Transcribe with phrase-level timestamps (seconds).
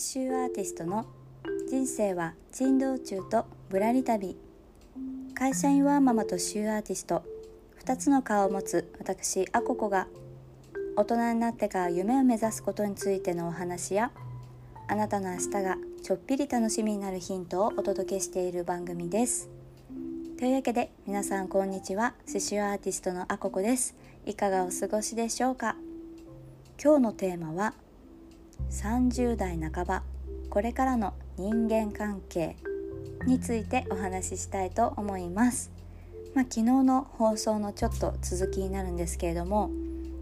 [0.00, 1.06] シューアーティストの
[1.68, 4.36] 人生は珍道中とぶらり旅。
[5.34, 7.24] 会社員ワーママとシューアーティスト。
[7.84, 10.06] 2つの顔を持つ私アココが
[10.94, 14.12] 大人になってから夢を目指すことについてのお話や
[14.86, 19.50] あなたの明日がちょっぴり楽しみになるヒントをお届けしている番組です。
[20.38, 22.14] というわけで皆さんこんにちは。
[22.24, 23.96] 刺繍アーティストのアココです。
[24.26, 25.74] いかがお過ごしでしょうか？
[26.80, 27.74] 今日のテーマは
[28.70, 30.02] 30代半ば
[30.50, 32.56] これからの人間関係
[33.26, 35.70] についてお話ししたいと思います、
[36.34, 39.70] まあ、昨日の放送のちょっと続きになるんですけれども、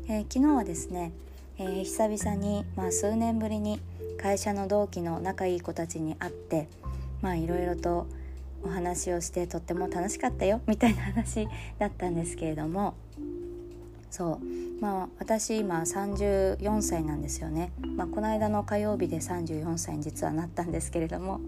[0.08, 1.12] えー、昨日はですね、
[1.58, 3.80] えー、久々に、まあ、数年ぶりに
[4.18, 6.68] 会社の同期の仲いい子たちに会って
[7.22, 8.06] いろいろと
[8.62, 12.94] お話をしてとっても楽しかったよみたいな話だったんですけれども
[14.16, 14.80] そう。
[14.80, 21.40] まあ私今34歳なんですよね、まあ、この間の火曜日で34歳に実はなったんですけれども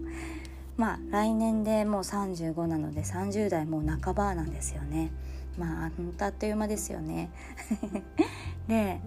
[0.77, 5.11] まあ来年でもう35なので30代もう半ばなんですよね。
[5.57, 7.31] まあ本当あっという間ですよね。
[8.67, 8.99] で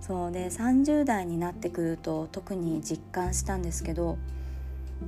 [0.00, 4.18] そうで30代になってくると特に実感したんですけど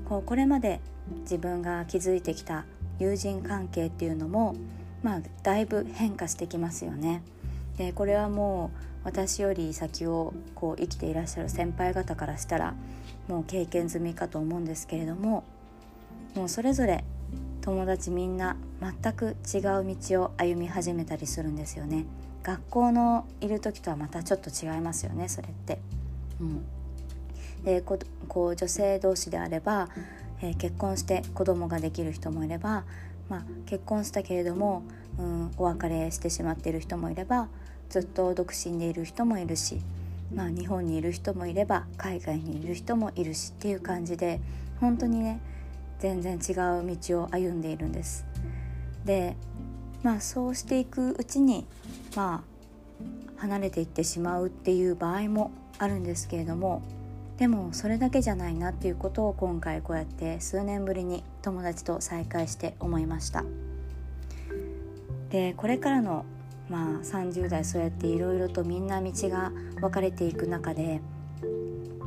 [0.08, 0.80] こうこれまで
[1.22, 2.64] 自分が築いてきた
[3.00, 4.55] 友人関係っていうのも
[5.02, 7.22] まあだいぶ変化してきますよね。
[7.76, 12.74] でこれはもう私より先をこう生きていらっしゃる先輩方からしたら
[13.28, 15.44] もう経験済みかと思うんですけれども
[16.34, 17.04] もうそれぞれ
[17.60, 22.04] 友達みんな全く違う道を歩み始めたりするんですよね。
[22.42, 25.78] 学校のいる時とはまたちょっと違いますよねそれって。
[26.40, 26.64] うん、
[27.64, 29.88] でここう女性同士であれば、
[30.40, 32.84] えー、結婚して子供ができる人もいれば、
[33.28, 34.82] まあ、結婚したけれども、
[35.18, 37.48] うん、お別れしてしまっている人もいれば
[37.92, 39.82] ずっと独身でいる人もいるし、
[40.34, 44.40] まあ、日本にいる人もいれば海外にいる人もいるしっていう感じで
[44.80, 45.40] 本当にね
[45.98, 46.52] 全然違
[46.83, 48.24] う道を歩んでいるんです。
[49.05, 49.36] で
[50.02, 51.67] まあそうしていくうちに
[52.17, 52.42] ま
[53.36, 56.80] あ離れていってしまうっていう場合もあるんですけれども
[57.36, 63.44] でもそれだけじゃないなっていうことを今回こうやって数年ぶりに友達と再会して思いました
[65.28, 66.24] でこれからの
[66.72, 71.02] まあ30代そうやっていろいろとみんな道が分かれていく中で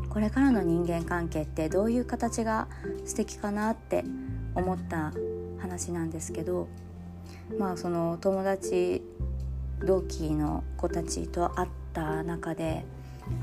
[0.10, 2.68] これからの人間関係ってどういう形が
[3.06, 4.04] 素敵かなって
[4.56, 5.14] 思った
[5.60, 6.68] 話なんですけど
[7.60, 9.04] まあその友達
[9.86, 12.86] 同期の子たちと会った中で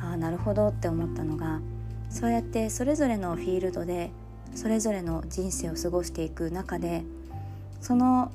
[0.01, 1.61] ああなるほどって思ったのが
[2.11, 4.11] そうやってそれぞれのフィールドで
[4.57, 7.05] それぞれの人生を過ごしていく中で
[7.81, 8.33] その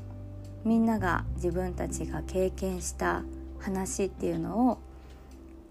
[0.68, 3.24] みんなが自分たちが経験した
[3.58, 4.78] 話っていうのを、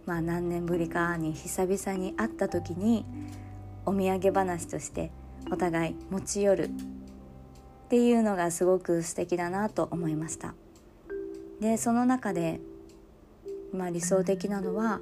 [0.06, 3.04] まあ、何年ぶりかに久々に会った時に
[3.84, 5.12] お土産話として
[5.52, 6.70] お互い持ち寄るっ
[7.90, 10.54] ていうのがすごく素敵だなと思いました。
[11.60, 12.60] でその中で、
[13.74, 15.00] まあ、理想的なのは、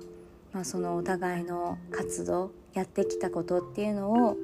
[0.53, 4.37] まあ、そのお互いの活動やってきたことっていうのを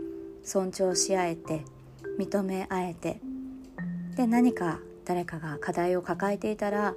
[0.44, 1.65] 尊重し合えて
[2.21, 3.21] 認め合えて
[4.15, 4.78] で何か
[5.10, 6.94] 誰かが課題を抱えていたら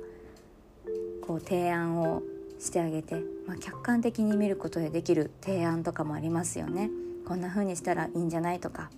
[1.25, 2.21] こう提案を
[2.59, 3.15] してあげて、
[3.47, 6.91] まあ、客観的に見ることでできる提案とかもありますよね。
[7.25, 8.91] こんな風にしたらいいんじゃないとか、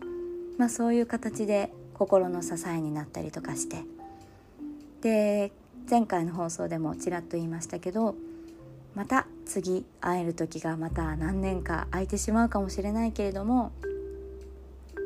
[0.58, 3.86] まあ、そういう形で心の支えになったりとかして
[5.00, 5.54] で
[5.90, 8.16] 前回の放送でもちらっと言いましたけど
[8.96, 13.72] また次会える時がまた何年か空いてしまうかもしれないけれども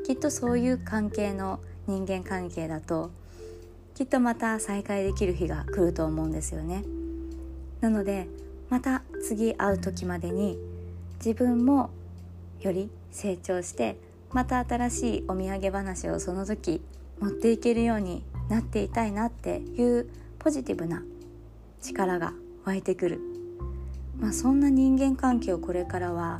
[0.07, 3.11] きっとそういう関係の人間関係だと
[3.95, 6.83] きっとまた再会できる日が来ると思うんですよね。
[7.81, 8.27] なので
[8.69, 10.57] また次会う時までに
[11.17, 11.89] 自分も
[12.61, 13.97] より成長して
[14.31, 16.81] また新しいお土産話をその時
[17.19, 21.03] 持っていけるようになっていたいなっていうポジティブな
[21.81, 22.33] 力が
[22.65, 23.19] 湧いてくる、
[24.19, 26.39] まあ、そんな人間関係をこれからは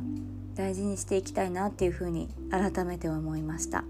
[0.54, 3.84] 大事にしていきたいなっていうふうに改めて思いました。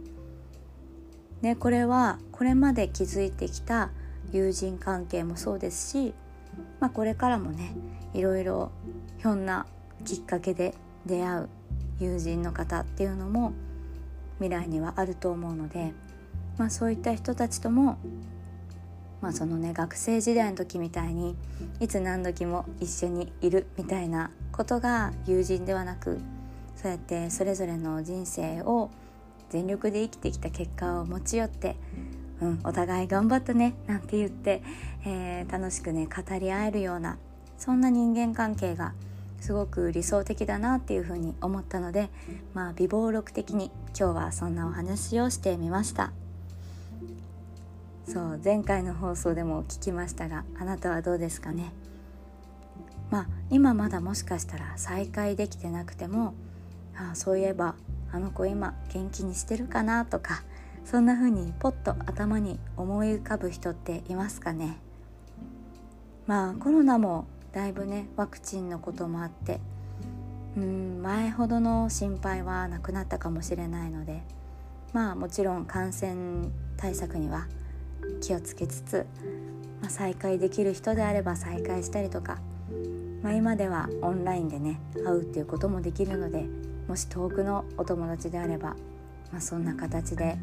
[1.43, 3.91] でこれはこれまで築いてきた
[4.33, 6.15] 友人関係もそうですし、
[6.79, 7.75] まあ、これからもね
[8.15, 8.71] いろいろ
[9.19, 9.67] ひょんな
[10.05, 10.75] きっかけで
[11.07, 11.49] 出会う
[11.99, 13.53] 友人の方っていうのも
[14.39, 15.93] 未来にはあると思うので、
[16.57, 17.99] まあ、そういった人たちとも、
[19.21, 21.37] まあ、そのね学生時代の時みたいに
[21.79, 26.19] いつ何時も一緒にいるみたいなことが友人ではなく
[26.77, 28.91] そうやってそれぞれの人生を
[29.51, 31.77] 全力で生きてきた結果を持ち寄って、
[32.41, 34.63] うん、お互い頑張ったねなんて言って、
[35.05, 37.19] えー、楽しくね語り合えるような
[37.59, 38.95] そんな人間関係が
[39.41, 42.09] すごく理想的だなっていうふうに思ったので
[42.55, 46.13] まあ美貌録的に今日はそんなお話をしてみました。
[48.07, 51.73] そう前回の放送でも聞きましたがあなたはどうですかね？
[53.09, 56.35] まあ今まだもしかしたら再会できてなくても
[56.97, 57.77] あそういえば
[58.13, 60.05] あの子今元気にしてるかな？
[60.05, 60.43] とか
[60.85, 64.79] そんな風にポッと頭に思い浮かぶ人っていますかね？
[66.27, 69.61] まあコロナもだいぶねワクチンのこともあって
[70.57, 74.23] うん前ほどの心配はなくなったかもしれないので
[74.93, 77.47] まあもちろん感染対策には
[78.21, 79.07] 気をつけつつ、
[79.81, 82.39] まあ、再会できる人であれば再会したりとか、
[83.23, 86.47] まあ、今ではオンラインでね会うっていうこともできるので
[86.91, 88.71] もし遠くのお友達であれば、
[89.31, 90.37] まあ、そんな形で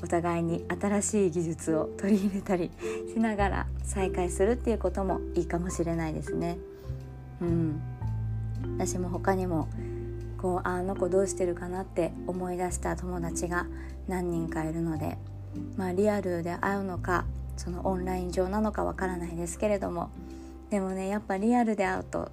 [0.00, 2.70] お互いに新しい技術を取り入れたり
[3.12, 6.56] しながら再会するっていうこともいいかもしれないですね。
[7.42, 7.82] うん、
[8.78, 9.68] 私も他にも
[10.38, 13.66] こうあの子どうしてるかなって思い出した友達が
[14.06, 15.18] 何人かいるので、
[15.76, 17.24] まあ、リアルで会うのか
[17.56, 20.10] そのオンライン上なのかわからないですけれども
[20.70, 22.30] でもねやっぱリアルで会うと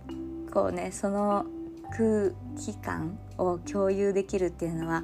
[0.53, 1.47] こうねその
[1.91, 5.03] 空気感を共有できるっていうのは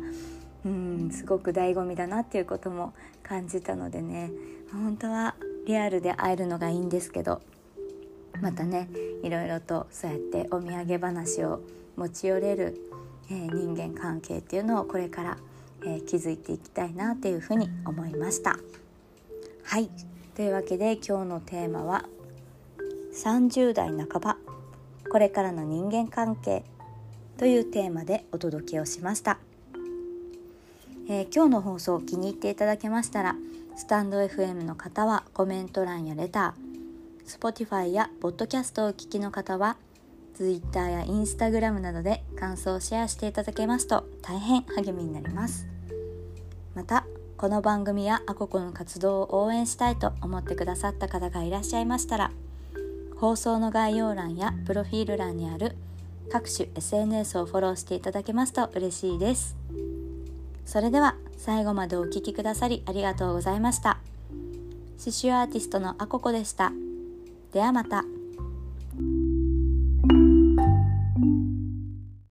[0.66, 4.32] うんすごく醍醐味だなっていうことも感じたのでね。
[4.72, 5.36] 本当は
[5.68, 7.42] リアルで会えるのがいいんですけど
[8.42, 8.90] またね
[9.22, 11.62] いろいろとそうやってお土産話を
[11.96, 12.82] 持ち寄れる、
[13.30, 15.38] えー、人間関係っていうのをこれから、
[15.86, 18.58] えー、築いていきたいなっていうふうに思いました。
[19.64, 19.90] はい。
[20.36, 22.06] というわけで今日のテーマは
[23.14, 24.38] 30代半ば。
[25.10, 26.64] これからの人間関係。
[27.38, 29.40] というテーマでお届けをしました。
[31.10, 33.36] えー、今日の放送気に入っていただけましたら
[33.76, 39.76] スタンド FM の方はコメント欄やレター Spotify や Podcast をお聞きの方は
[40.34, 45.68] Twitter や Instagram などで感想をシェアしていただけますと大変励みになります
[46.74, 47.06] また
[47.36, 52.32] この番組やアココの活動を応援したいと思ってくださった方がいらっしゃいましたら
[53.18, 55.76] 放送の概要欄やプロフィール欄にある
[56.32, 59.56] 各種 SNS をフォローしていただけますと嬉しいです。
[60.66, 64.00] それでは最後までお聴きくださりありがとうございました。
[64.98, 66.72] 刺繍アーティストのあここでした。
[67.52, 68.04] ではまた。